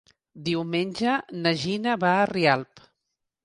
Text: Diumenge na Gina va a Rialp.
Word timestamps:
Diumenge 0.47 1.19
na 1.43 1.53
Gina 1.67 1.95
va 2.07 2.17
a 2.17 2.27
Rialp. 2.35 2.87